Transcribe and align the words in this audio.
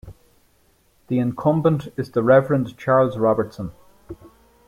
The 1.09 1.19
incumbent 1.19 1.89
is 1.95 2.09
the 2.09 2.23
Rev'd 2.23 2.75
Charles 2.75 3.19
Robertson. 3.19 3.71